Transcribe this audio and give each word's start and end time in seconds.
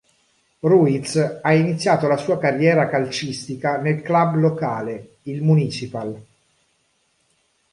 Ruiz 0.61 1.39
ha 1.43 1.53
iniziato 1.53 2.07
la 2.07 2.17
sua 2.17 2.39
carriera 2.39 2.87
calcistica 2.89 3.77
nel 3.79 4.01
club 4.01 4.33
locale, 4.33 5.17
il 5.25 5.43
Municipal. 5.43 6.25